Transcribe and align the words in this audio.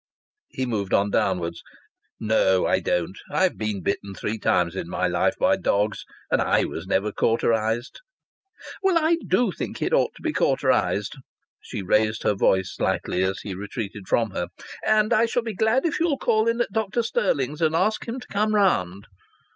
He 0.49 0.65
moved 0.65 0.95
on 0.95 1.11
downwards. 1.11 1.61
"No, 2.19 2.65
I 2.65 2.79
don't. 2.79 3.15
I've 3.29 3.55
been 3.55 3.83
bitten 3.83 4.15
three 4.15 4.39
times 4.39 4.75
in 4.75 4.89
my 4.89 5.07
life 5.07 5.35
by 5.37 5.57
dogs. 5.57 6.05
And 6.31 6.41
I 6.41 6.65
was 6.65 6.87
never 6.87 7.11
cauterized." 7.11 7.99
"Well, 8.81 8.97
I 8.97 9.17
do 9.27 9.51
think 9.51 9.79
it 9.79 9.93
ought 9.93 10.15
to 10.15 10.23
be 10.23 10.33
cauterized." 10.33 11.17
She 11.61 11.83
raised 11.83 12.23
her 12.23 12.33
voice 12.33 12.73
slightly 12.73 13.21
as 13.21 13.41
he 13.41 13.53
retreated 13.53 14.07
from 14.07 14.31
her. 14.31 14.47
"And 14.83 15.13
I 15.13 15.27
shall 15.27 15.43
be 15.43 15.53
glad 15.53 15.85
if 15.85 15.99
you'll 15.99 16.17
call 16.17 16.47
in 16.47 16.61
at 16.61 16.71
Dr. 16.73 17.03
Stirling's 17.03 17.61
and 17.61 17.75
ask 17.75 18.07
him 18.07 18.19
to 18.19 18.27
come 18.27 18.55
round." 18.55 19.05